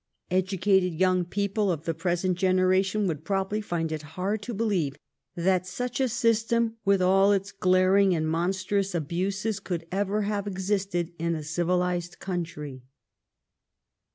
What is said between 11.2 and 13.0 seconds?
a civilized country.